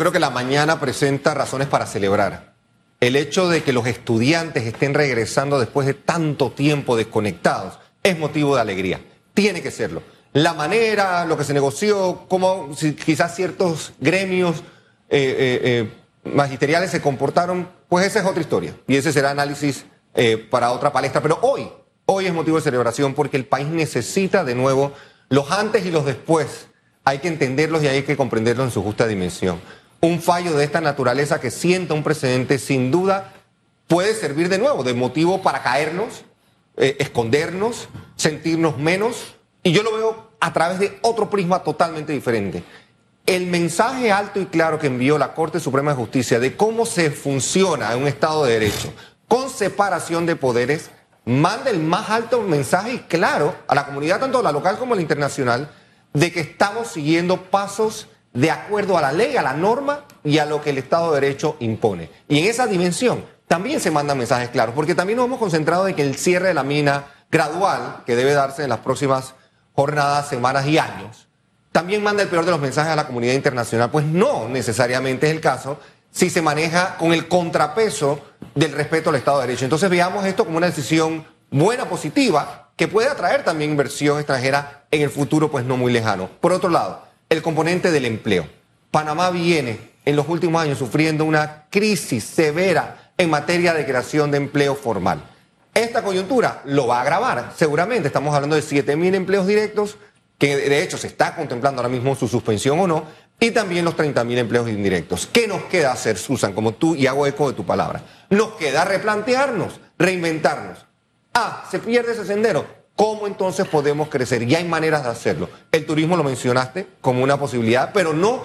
[0.00, 2.54] creo que la mañana presenta razones para celebrar.
[3.00, 8.54] El hecho de que los estudiantes estén regresando después de tanto tiempo desconectados es motivo
[8.54, 9.02] de alegría.
[9.34, 10.02] Tiene que serlo.
[10.32, 12.70] La manera, lo que se negoció, cómo
[13.04, 14.60] quizás ciertos gremios
[15.10, 15.92] eh, eh, eh,
[16.32, 18.74] magisteriales se comportaron, pues esa es otra historia.
[18.86, 19.84] Y ese será análisis
[20.48, 21.20] para otra palestra.
[21.20, 21.68] Pero hoy,
[22.06, 24.94] hoy es motivo de celebración porque el país necesita de nuevo
[25.28, 26.68] los antes y los después.
[27.04, 29.60] Hay que entenderlos y hay que comprenderlos en su justa dimensión.
[30.00, 33.34] Un fallo de esta naturaleza que sienta un precedente sin duda
[33.86, 36.24] puede servir de nuevo de motivo para caernos,
[36.76, 39.36] eh, escondernos, sentirnos menos.
[39.62, 42.62] Y yo lo veo a través de otro prisma totalmente diferente.
[43.26, 47.10] El mensaje alto y claro que envió la Corte Suprema de Justicia de cómo se
[47.10, 48.92] funciona en un Estado de Derecho
[49.28, 50.90] con separación de poderes
[51.24, 55.02] manda el más alto mensaje y claro a la comunidad, tanto la local como la
[55.02, 55.70] internacional,
[56.12, 60.46] de que estamos siguiendo pasos de acuerdo a la ley, a la norma y a
[60.46, 62.10] lo que el Estado de Derecho impone.
[62.28, 65.96] Y en esa dimensión también se mandan mensajes claros, porque también nos hemos concentrado en
[65.96, 69.34] que el cierre de la mina gradual, que debe darse en las próximas
[69.72, 71.28] jornadas, semanas y años,
[71.72, 73.90] también manda el peor de los mensajes a la comunidad internacional.
[73.90, 75.78] Pues no necesariamente es el caso
[76.10, 78.20] si se maneja con el contrapeso
[78.54, 79.64] del respeto al Estado de Derecho.
[79.64, 85.02] Entonces veamos esto como una decisión buena, positiva, que puede atraer también inversión extranjera en
[85.02, 86.28] el futuro, pues no muy lejano.
[86.40, 88.46] Por otro lado, el componente del empleo.
[88.90, 94.38] Panamá viene en los últimos años sufriendo una crisis severa en materia de creación de
[94.38, 95.22] empleo formal.
[95.72, 98.08] Esta coyuntura lo va a agravar, seguramente.
[98.08, 99.96] Estamos hablando de 7 mil empleos directos,
[100.38, 103.04] que de hecho se está contemplando ahora mismo su suspensión o no,
[103.38, 105.28] y también los 30 mil empleos indirectos.
[105.32, 108.02] ¿Qué nos queda hacer, Susan, como tú, y hago eco de tu palabra?
[108.30, 110.84] Nos queda replantearnos, reinventarnos.
[111.32, 112.79] Ah, se pierde ese sendero.
[113.00, 114.42] ¿Cómo entonces podemos crecer?
[114.42, 115.48] Y hay maneras de hacerlo.
[115.72, 118.42] El turismo lo mencionaste como una posibilidad, pero no,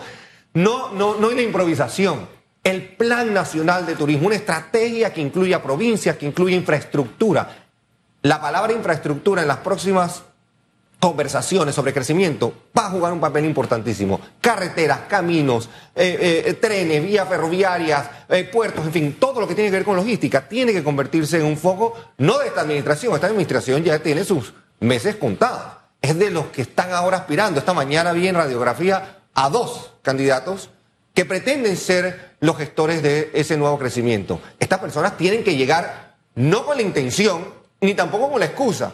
[0.54, 2.26] no, no, no en la improvisación.
[2.64, 7.66] El Plan Nacional de Turismo, una estrategia que incluya provincias, que incluya infraestructura.
[8.22, 10.24] La palabra infraestructura en las próximas
[11.06, 14.20] conversaciones sobre crecimiento va a jugar un papel importantísimo.
[14.42, 19.70] Carreteras, caminos, eh, eh, trenes, vías ferroviarias, eh, puertos, en fin, todo lo que tiene
[19.70, 23.28] que ver con logística tiene que convertirse en un foco no de esta administración, esta
[23.28, 25.62] administración ya tiene sus meses contados.
[26.02, 27.60] Es de los que están ahora aspirando.
[27.60, 30.72] Esta mañana vi en radiografía a dos candidatos
[31.14, 34.40] que pretenden ser los gestores de ese nuevo crecimiento.
[34.60, 37.46] Estas personas tienen que llegar no con la intención,
[37.80, 38.94] ni tampoco con la excusa,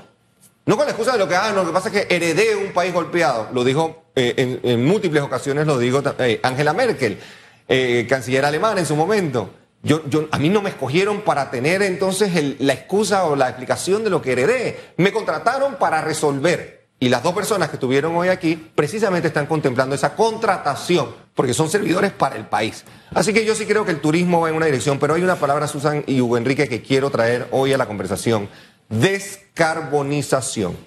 [0.65, 2.71] no con la excusa de lo que hagan, lo que pasa es que heredé un
[2.71, 3.49] país golpeado.
[3.53, 7.19] Lo dijo eh, en, múltiples ocasiones, lo dijo eh, Angela Merkel,
[7.67, 9.49] eh, canciller alemana en su momento.
[9.83, 14.03] Yo, yo, a mí no me escogieron para tener entonces la excusa o la explicación
[14.03, 14.93] de lo que heredé.
[14.97, 16.81] Me contrataron para resolver.
[17.03, 21.67] Y las dos personas que estuvieron hoy aquí precisamente están contemplando esa contratación, porque son
[21.67, 22.85] servidores para el país.
[23.11, 25.37] Así que yo sí creo que el turismo va en una dirección, pero hay una
[25.37, 28.49] palabra, Susan y Hugo Enrique, que quiero traer hoy a la conversación
[28.91, 30.77] descarbonización.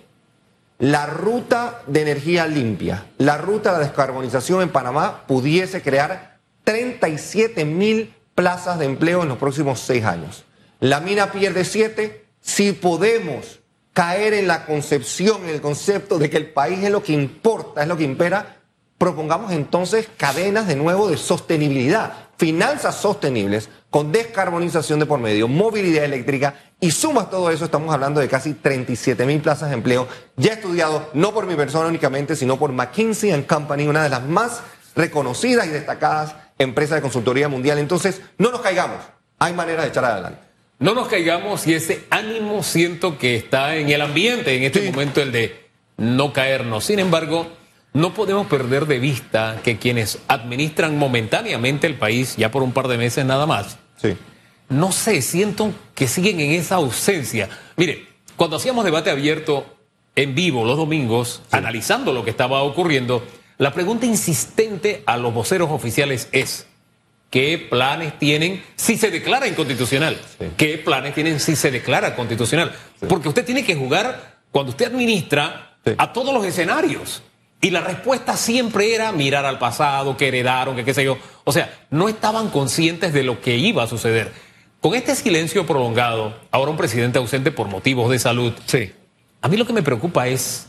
[0.79, 8.15] La ruta de energía limpia, la ruta de descarbonización en Panamá pudiese crear 37 mil
[8.35, 10.45] plazas de empleo en los próximos seis años.
[10.81, 12.27] La mina pierde siete.
[12.41, 13.61] Si podemos
[13.95, 17.83] caer en la concepción, en el concepto de que el país es lo que importa,
[17.83, 18.59] es lo que impera,
[19.05, 26.05] propongamos entonces cadenas de nuevo de sostenibilidad, finanzas sostenibles con descarbonización de por medio, movilidad
[26.05, 30.55] eléctrica y sumas todo eso, estamos hablando de casi 37 mil plazas de empleo, ya
[30.55, 34.63] estudiado no por mi persona únicamente, sino por McKinsey Company, una de las más
[34.97, 37.79] reconocidas y destacadas empresas de consultoría mundial.
[37.79, 39.03] Entonces, no nos caigamos,
[39.39, 40.41] hay manera de echar adelante.
[40.79, 45.21] No nos caigamos y ese ánimo siento que está en el ambiente en este momento,
[45.21, 46.87] el de no caernos.
[46.87, 47.49] Sin embargo,
[47.95, 52.89] no podemos perder de vista que quienes administran momentáneamente el país, ya por un par
[52.89, 54.17] de meses nada más, sí.
[54.69, 57.49] no sé, siento que siguen en esa ausencia.
[57.77, 58.07] Mire,
[58.37, 59.65] cuando hacíamos debate abierto
[60.17, 63.25] en vivo los domingos, analizando lo que estaba ocurriendo,
[63.59, 66.67] la pregunta insistente a los voceros oficiales es,
[67.31, 70.19] ¿qué planes tienen si se declara inconstitucional?
[70.57, 72.73] ¿Qué planes tienen si se declara constitucional?
[73.09, 77.23] Porque usted tiene que jugar, cuando usted administra, a todos los escenarios.
[77.65, 81.17] Y la respuesta siempre era mirar al pasado, que heredaron, que qué sé yo.
[81.45, 84.33] O sea, no estaban conscientes de lo que iba a suceder.
[84.83, 88.53] Con este silencio prolongado, ahora un presidente ausente por motivos de salud.
[88.67, 88.93] Sí.
[89.41, 90.67] A mí lo que me preocupa es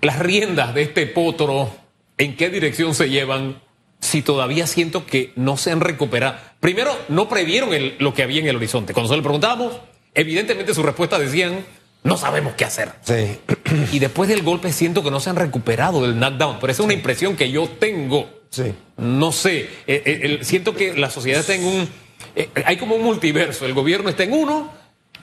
[0.00, 1.68] las riendas de este potro,
[2.16, 3.60] en qué dirección se llevan,
[4.00, 6.38] si todavía siento que no se han recuperado.
[6.60, 7.68] Primero, no previeron
[7.98, 8.94] lo que había en el horizonte.
[8.94, 9.74] Cuando se le preguntábamos,
[10.14, 11.62] evidentemente su respuesta decían,
[12.06, 12.92] no sabemos qué hacer.
[13.02, 13.38] Sí.
[13.92, 16.84] Y después del golpe siento que no se han recuperado del knockdown, pero esa es
[16.84, 18.30] una impresión que yo tengo.
[18.48, 18.72] Sí.
[18.96, 21.88] no sé, eh, eh, siento que la sociedad está en un,
[22.36, 24.72] eh, hay como un multiverso, el gobierno está en uno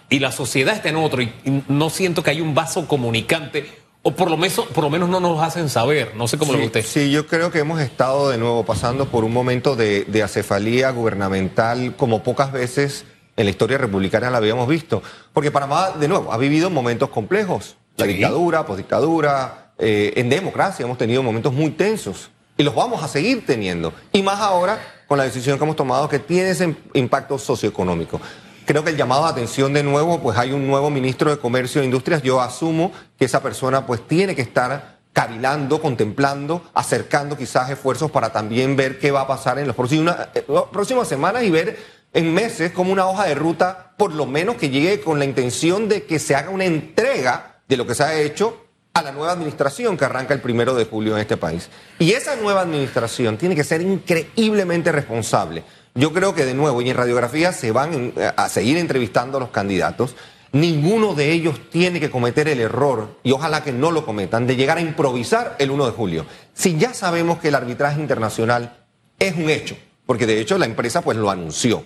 [0.10, 3.66] y la sociedad está en otro y, y no siento que hay un vaso comunicante
[4.04, 6.60] o por lo menos, por lo menos no nos hacen saber, no sé cómo lo
[6.60, 6.86] Sí, usted.
[6.86, 10.92] sí, yo creo que hemos estado de nuevo pasando por un momento de, de acefalía
[10.92, 15.02] gubernamental como pocas veces en la historia republicana la habíamos visto.
[15.34, 17.76] Porque Panamá, de nuevo, ha vivido momentos complejos.
[17.98, 18.14] La Sí.
[18.14, 22.30] dictadura, postdictadura, eh, en democracia hemos tenido momentos muy tensos.
[22.58, 23.94] Y los vamos a seguir teniendo.
[24.12, 28.20] Y más ahora con la decisión que hemos tomado que tiene ese impacto socioeconómico.
[28.66, 31.82] Creo que el llamado a atención de nuevo, pues hay un nuevo ministro de Comercio
[31.82, 32.22] e Industrias.
[32.22, 38.32] Yo asumo que esa persona pues tiene que estar cavilando, contemplando, acercando quizás esfuerzos para
[38.32, 41.78] también ver qué va a pasar en las próximas, eh, próximas semanas y ver
[42.14, 45.90] en meses como una hoja de ruta, por lo menos que llegue con la intención
[45.90, 48.64] de que se haga una entrega de lo que se ha hecho
[48.94, 51.70] a la nueva administración que arranca el primero de julio en este país.
[51.98, 55.64] Y esa nueva administración tiene que ser increíblemente responsable.
[55.96, 59.42] Yo creo que de nuevo, y en radiografía se van eh, a seguir entrevistando a
[59.42, 60.16] los candidatos,
[60.52, 64.56] ninguno de ellos tiene que cometer el error, y ojalá que no lo cometan, de
[64.56, 66.26] llegar a improvisar el 1 de julio.
[66.54, 68.86] Si ya sabemos que el arbitraje internacional
[69.18, 69.76] es un hecho,
[70.06, 71.84] porque de hecho la empresa pues lo anunció,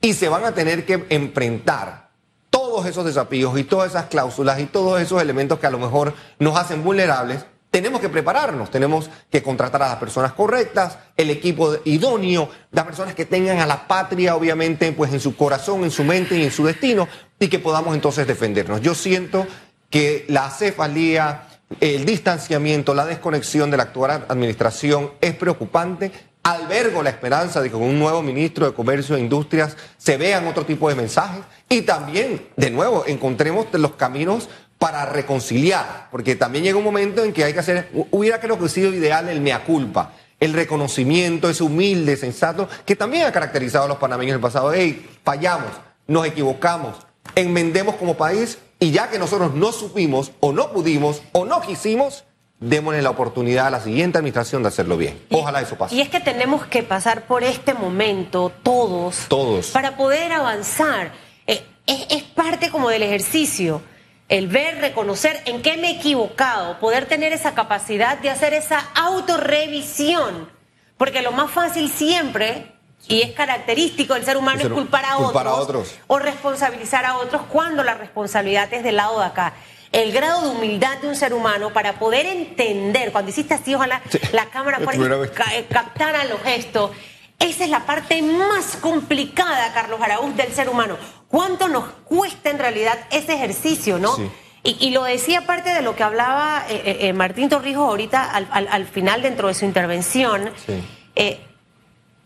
[0.00, 2.10] y se van a tener que enfrentar
[2.48, 6.14] todos esos desafíos y todas esas cláusulas y todos esos elementos que a lo mejor
[6.38, 11.76] nos hacen vulnerables, tenemos que prepararnos, tenemos que contratar a las personas correctas, el equipo
[11.84, 16.02] idóneo, las personas que tengan a la patria obviamente pues en su corazón, en su
[16.02, 17.06] mente y en su destino
[17.38, 18.80] y que podamos entonces defendernos.
[18.80, 19.46] Yo siento
[19.88, 21.46] que la cefalía,
[21.80, 26.10] el distanciamiento, la desconexión de la actual administración es preocupante.
[26.42, 30.46] Albergo la esperanza de que con un nuevo ministro de Comercio e Industrias se vean
[30.46, 34.48] otro tipo de mensajes y también, de nuevo, encontremos los caminos
[34.78, 38.70] para reconciliar, porque también llega un momento en que hay que hacer, hubiera creo que
[38.70, 43.88] sido ideal el mea culpa, el reconocimiento, ese humilde, sensato, que también ha caracterizado a
[43.88, 44.72] los panameños en el pasado.
[44.72, 45.70] Hey, fallamos,
[46.06, 46.96] nos equivocamos,
[47.34, 52.24] enmendemos como país y ya que nosotros no supimos o no pudimos o no quisimos,
[52.60, 55.20] démosle la oportunidad a la siguiente administración de hacerlo bien.
[55.30, 55.94] Ojalá eso pase.
[55.94, 59.26] Y es que tenemos que pasar por este momento todos.
[59.28, 59.68] Todos.
[59.68, 61.12] Para poder avanzar.
[61.46, 63.82] Eh, es, es parte como del ejercicio.
[64.28, 68.78] El ver, reconocer en qué me he equivocado, poder tener esa capacidad de hacer esa
[68.94, 70.48] autorrevisión.
[70.96, 72.72] Porque lo más fácil siempre,
[73.08, 75.94] y es característico del ser humano, es culpar a, culpar a otros.
[76.06, 79.54] o responsabilizar a otros cuando la responsabilidad es del lado de acá.
[79.92, 84.00] El grado de humildad de un ser humano para poder entender, cuando hiciste así, ojalá
[84.08, 84.18] Sí.
[84.32, 85.30] la cámara vez.
[85.32, 86.92] ca- eh, captara los gestos.
[87.40, 90.96] Esa es la parte más complicada, Carlos Araúz, del ser humano.
[91.28, 94.14] ¿Cuánto nos cuesta en realidad ese ejercicio, no?
[94.14, 94.30] Sí.
[94.62, 98.46] Y, y lo decía parte de lo que hablaba eh, eh, Martín Torrijos ahorita al,
[98.50, 100.50] al- al final dentro de su intervención.
[100.66, 100.74] Sí.
[101.16, 101.40] Eh,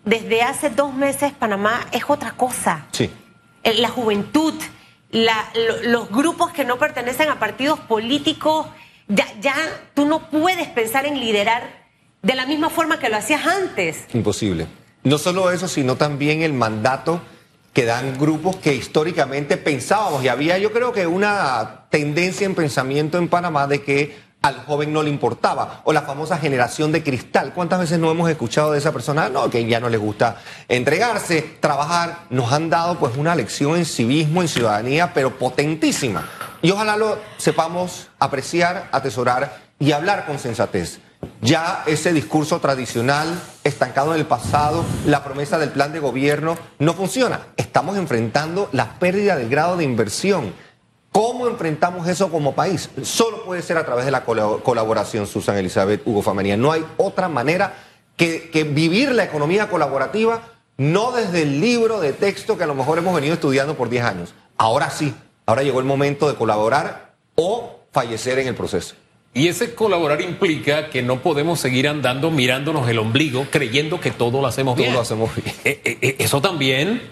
[0.04, 2.86] desde hace dos meses Panamá es otra cosa.
[2.92, 3.10] Sí.
[3.62, 4.52] La juventud,
[5.14, 8.66] la- lo- los grupos que no pertenecen a partidos políticos,
[9.06, 9.54] ya, ya
[9.94, 11.84] tú no puedes pensar en liderar
[12.22, 14.04] de la misma forma que lo hacías antes.
[14.12, 14.66] Imposible.
[15.04, 17.20] No solo eso, sino también el mandato
[17.72, 23.16] que dan grupos que históricamente pensábamos, y había yo creo que una tendencia en pensamiento
[23.18, 27.54] en Panamá de que al joven no le importaba, o la famosa generación de cristal.
[27.54, 29.30] ¿Cuántas veces no hemos escuchado de esa persona?
[29.30, 30.36] No, que ya no les gusta
[30.68, 32.24] entregarse, trabajar.
[32.28, 36.28] Nos han dado pues una lección en civismo, en ciudadanía, pero potentísima.
[36.60, 40.98] Y ojalá lo sepamos apreciar, atesorar y hablar con sensatez.
[41.40, 43.28] Ya ese discurso tradicional,
[43.64, 47.40] estancado en el pasado, la promesa del plan de gobierno, no funciona.
[47.56, 50.52] Estamos enfrentando la pérdida del grado de inversión.
[51.16, 52.90] ¿Cómo enfrentamos eso como país?
[53.04, 56.56] Solo puede ser a través de la colab- colaboración, Susan Elizabeth, Hugo Famanía.
[56.56, 57.72] No hay otra manera
[58.16, 60.42] que, que vivir la economía colaborativa,
[60.76, 64.04] no desde el libro de texto que a lo mejor hemos venido estudiando por 10
[64.04, 64.34] años.
[64.58, 65.14] Ahora sí,
[65.46, 68.96] ahora llegó el momento de colaborar o fallecer en el proceso.
[69.34, 74.40] Y ese colaborar implica que no podemos seguir andando mirándonos el ombligo creyendo que todo
[74.40, 74.94] lo hacemos Todo bien.
[74.94, 75.54] lo hacemos bien.
[75.64, 77.02] Eh, eh, eh, eso también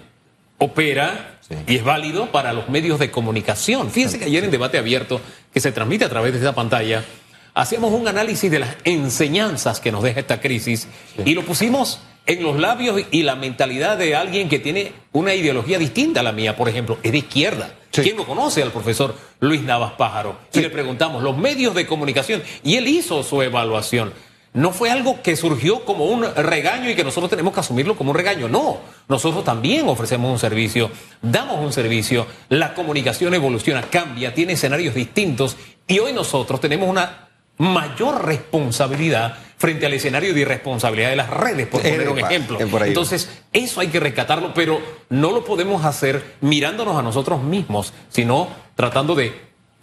[0.64, 1.56] opera Sí.
[1.66, 3.90] y es válido para los medios de comunicación.
[3.90, 5.20] Fíjense que ayer en debate abierto,
[5.52, 7.04] que se transmite a través de esta pantalla,
[7.52, 10.86] hacíamos un análisis de las enseñanzas que nos deja esta crisis
[11.24, 15.78] y lo pusimos en los labios y la mentalidad de alguien que tiene una ideología
[15.78, 17.74] distinta a la mía, por ejemplo, es de izquierda.
[17.90, 18.02] Sí.
[18.02, 20.38] ¿Quién no conoce al profesor Luis Navas Pájaro?
[20.54, 24.12] Y le preguntamos, los medios de comunicación, y él hizo su evaluación.
[24.54, 28.10] No fue algo que surgió como un regaño y que nosotros tenemos que asumirlo como
[28.10, 28.48] un regaño.
[28.48, 30.90] No, nosotros también ofrecemos un servicio,
[31.22, 35.56] damos un servicio, la comunicación evoluciona, cambia, tiene escenarios distintos
[35.86, 41.68] y hoy nosotros tenemos una mayor responsabilidad frente al escenario de irresponsabilidad de las redes,
[41.68, 42.58] por poner un ejemplo.
[42.84, 48.48] Entonces, eso hay que rescatarlo, pero no lo podemos hacer mirándonos a nosotros mismos, sino
[48.74, 49.32] tratando de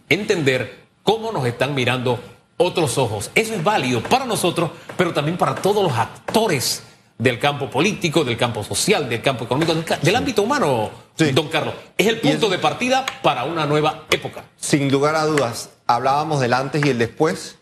[0.10, 2.20] entender cómo nos están mirando
[2.60, 3.32] otros ojos.
[3.34, 6.84] Eso es válido para nosotros, pero también para todos los actores
[7.18, 10.90] del campo político, del campo social, del campo económico, del, ámbito humano,
[11.34, 11.74] don Carlos.
[11.98, 14.44] Es el punto de partida para una nueva época.
[14.58, 17.58] Sin lugar a dudas, hablábamos del antes y el después.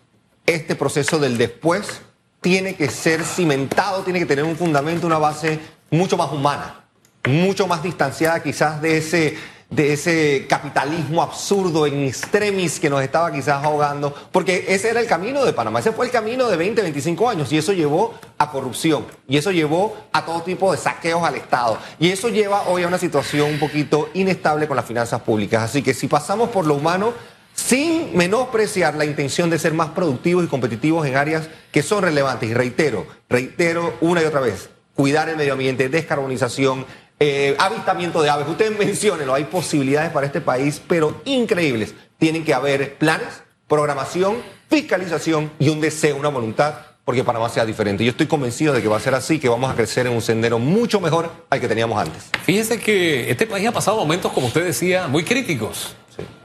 [0.45, 2.01] Este proceso del después
[2.41, 5.59] tiene que ser cimentado, tiene que tener un fundamento, una base
[5.91, 6.85] mucho más humana,
[7.25, 9.37] mucho más distanciada quizás de ese,
[9.69, 15.07] de ese capitalismo absurdo en extremis que nos estaba quizás ahogando, porque ese era el
[15.07, 18.49] camino de Panamá, ese fue el camino de 20, 25 años y eso llevó a
[18.49, 22.83] corrupción y eso llevó a todo tipo de saqueos al Estado y eso lleva hoy
[22.83, 25.61] a una situación un poquito inestable con las finanzas públicas.
[25.61, 27.13] Así que si pasamos por lo humano,
[27.53, 32.49] sin menospreciar la intención de ser más productivos y competitivos en áreas que son relevantes.
[32.49, 36.85] Y reitero, reitero una y otra vez, cuidar el medio ambiente, descarbonización,
[37.19, 38.47] eh, avistamiento de aves.
[38.47, 41.93] Ustedes menciónenlo, hay posibilidades para este país, pero increíbles.
[42.17, 44.37] Tienen que haber planes, programación,
[44.69, 46.75] fiscalización y un deseo, una voluntad
[47.07, 48.03] porque Panamá sea diferente.
[48.03, 50.21] Yo estoy convencido de que va a ser así, que vamos a crecer en un
[50.21, 52.23] sendero mucho mejor al que teníamos antes.
[52.43, 55.95] Fíjese que este país ha pasado momentos, como usted decía, muy críticos.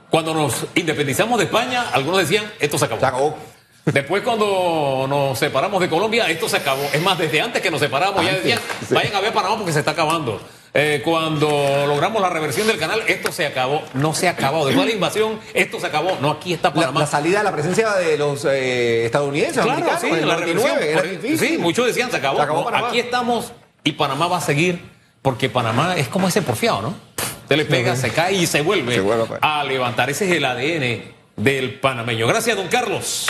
[0.09, 3.01] Cuando nos independizamos de España, algunos decían, esto se acabó.
[3.01, 3.39] Se acabó.
[3.87, 6.89] Después cuando nos separamos de Colombia, esto se acabó.
[6.93, 8.61] Es más, desde antes que nos separamos, ya decían,
[8.91, 10.41] vayan a ver Panamá porque se está acabando.
[10.75, 11.49] Eh, cuando
[11.87, 13.83] logramos la reversión del canal, esto se acabó.
[13.93, 14.65] No se acabó.
[14.65, 16.17] Después de la invasión, esto se acabó.
[16.21, 17.01] No, aquí está Panamá.
[17.01, 20.79] La, salida de la presencia de los eh, estadounidenses, claro, sí, en la reversión.
[20.83, 21.39] Era difícil.
[21.39, 22.39] Sí, muchos decían, se acabó.
[22.39, 23.53] Se acabó aquí estamos
[23.85, 24.81] y Panamá va a seguir
[25.21, 26.95] porque Panamá es como ese porfiado, ¿no?
[27.49, 29.39] Se le pega, se cae y se vuelve, pues.
[29.43, 30.09] a levantar.
[30.09, 31.03] Ese es el ADN
[31.37, 32.27] del panameño.
[32.27, 33.27] Gracias, don Carlos.